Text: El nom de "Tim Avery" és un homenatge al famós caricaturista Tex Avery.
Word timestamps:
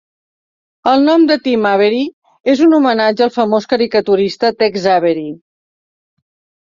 El 0.91 1.03
nom 1.09 1.25
de 1.31 1.35
"Tim 1.47 1.67
Avery" 1.73 2.01
és 2.55 2.63
un 2.67 2.73
homenatge 2.77 3.25
al 3.29 3.33
famós 3.37 3.71
caricaturista 3.75 4.55
Tex 4.63 4.89
Avery. 4.99 5.27